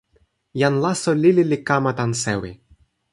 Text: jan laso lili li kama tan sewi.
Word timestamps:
jan 0.61 0.75
laso 0.83 1.11
lili 1.21 1.43
li 1.51 1.57
kama 1.67 1.91
tan 1.97 2.11
sewi. 2.23 2.51